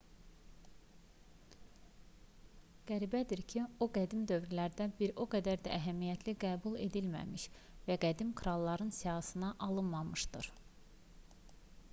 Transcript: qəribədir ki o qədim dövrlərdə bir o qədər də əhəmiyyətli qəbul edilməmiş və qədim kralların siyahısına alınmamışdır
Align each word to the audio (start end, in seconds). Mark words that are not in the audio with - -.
qəribədir 2.91 3.43
ki 3.53 3.61
o 3.87 3.89
qədim 3.99 4.23
dövrlərdə 4.31 4.87
bir 5.03 5.13
o 5.25 5.29
qədər 5.35 5.61
də 5.69 5.75
əhəmiyyətli 5.77 6.35
qəbul 6.47 6.79
edilməmiş 6.87 7.47
və 7.91 7.99
qədim 8.09 8.33
kralların 8.43 8.93
siyahısına 9.03 9.55
alınmamışdır 9.69 10.51